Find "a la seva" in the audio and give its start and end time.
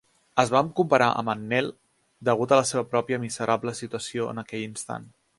2.55-2.83